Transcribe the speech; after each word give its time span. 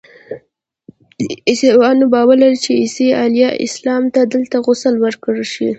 عیسویان 1.47 1.99
باور 2.13 2.37
لري 2.41 2.57
چې 2.65 2.71
عیسی 2.81 3.07
علیه 3.23 3.49
السلام 3.65 4.03
ته 4.13 4.21
دلته 4.33 4.55
غسل 4.65 4.95
ورکړل 4.99 5.43
شوی. 5.53 5.69